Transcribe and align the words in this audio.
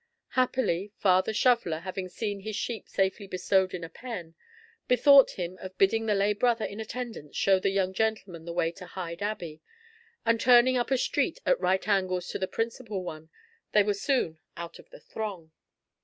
Happily, 0.29 0.91
Father 0.97 1.31
Shoveller, 1.31 1.81
having 1.81 2.09
seen 2.09 2.39
his 2.39 2.55
sheep 2.55 2.89
safely 2.89 3.27
bestowed 3.27 3.71
in 3.75 3.83
a 3.83 3.89
pen, 3.89 4.33
bethought 4.87 5.37
him 5.37 5.59
of 5.61 5.77
bidding 5.77 6.07
the 6.07 6.15
lay 6.15 6.33
brother 6.33 6.65
in 6.65 6.79
attendance 6.79 7.37
show 7.37 7.59
the 7.59 7.69
young 7.69 7.93
gentlemen 7.93 8.45
the 8.45 8.51
way 8.51 8.71
to 8.71 8.87
Hyde 8.87 9.21
Abbey, 9.21 9.61
and 10.25 10.41
turning 10.41 10.75
up 10.75 10.89
a 10.89 10.97
street 10.97 11.39
at 11.45 11.59
right 11.61 11.87
angles 11.87 12.29
to 12.29 12.39
the 12.39 12.47
principal 12.47 13.03
one, 13.03 13.29
they 13.73 13.83
were 13.83 13.93
soon 13.93 14.39
out 14.57 14.79
of 14.79 14.89
the 14.89 14.99
throng. 14.99 15.51